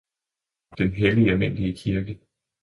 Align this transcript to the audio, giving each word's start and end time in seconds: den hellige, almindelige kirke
den 0.77 0.91
hellige, 0.91 1.31
almindelige 1.31 1.75
kirke 1.77 2.19